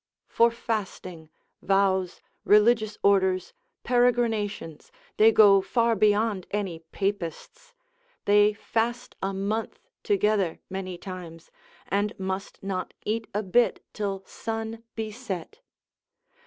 [0.27, 1.29] For fasting,
[1.61, 3.53] vows, religious orders,
[3.83, 7.75] peregrinations, they go far beyond any papists,
[8.25, 11.51] they fast a month together many times,
[11.87, 15.59] and must not eat a bit till sun be set.